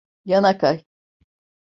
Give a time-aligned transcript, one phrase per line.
[0.25, 0.85] Yana kay.